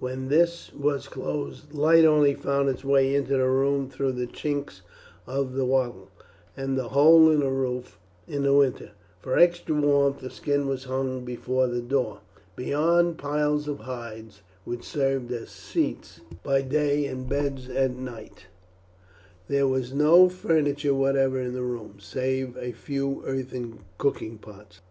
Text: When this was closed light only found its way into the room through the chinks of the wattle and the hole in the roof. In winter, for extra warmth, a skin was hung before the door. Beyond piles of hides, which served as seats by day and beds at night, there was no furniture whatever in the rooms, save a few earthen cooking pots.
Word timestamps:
When 0.00 0.28
this 0.28 0.70
was 0.74 1.08
closed 1.08 1.72
light 1.72 2.04
only 2.04 2.34
found 2.34 2.68
its 2.68 2.84
way 2.84 3.14
into 3.14 3.38
the 3.38 3.48
room 3.48 3.88
through 3.88 4.12
the 4.12 4.26
chinks 4.26 4.82
of 5.26 5.54
the 5.54 5.64
wattle 5.64 6.10
and 6.54 6.76
the 6.76 6.90
hole 6.90 7.30
in 7.30 7.40
the 7.40 7.48
roof. 7.48 7.98
In 8.28 8.42
winter, 8.54 8.90
for 9.18 9.38
extra 9.38 9.74
warmth, 9.74 10.22
a 10.22 10.28
skin 10.28 10.66
was 10.66 10.84
hung 10.84 11.24
before 11.24 11.68
the 11.68 11.80
door. 11.80 12.20
Beyond 12.54 13.16
piles 13.16 13.66
of 13.66 13.78
hides, 13.78 14.42
which 14.66 14.84
served 14.84 15.32
as 15.32 15.48
seats 15.48 16.20
by 16.42 16.60
day 16.60 17.06
and 17.06 17.26
beds 17.26 17.70
at 17.70 17.96
night, 17.96 18.48
there 19.48 19.66
was 19.66 19.94
no 19.94 20.28
furniture 20.28 20.92
whatever 20.92 21.40
in 21.40 21.54
the 21.54 21.62
rooms, 21.62 22.04
save 22.04 22.58
a 22.58 22.72
few 22.72 23.22
earthen 23.24 23.78
cooking 23.96 24.36
pots. 24.36 24.82